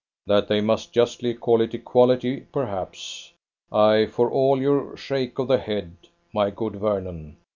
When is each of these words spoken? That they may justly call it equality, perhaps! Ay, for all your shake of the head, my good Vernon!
That 0.25 0.47
they 0.47 0.61
may 0.61 0.77
justly 0.77 1.35
call 1.35 1.61
it 1.61 1.75
equality, 1.75 2.47
perhaps! 2.51 3.33
Ay, 3.71 4.07
for 4.07 4.31
all 4.31 4.59
your 4.59 4.97
shake 4.97 5.37
of 5.37 5.47
the 5.47 5.59
head, 5.59 5.93
my 6.33 6.49
good 6.49 6.77
Vernon! 6.77 7.37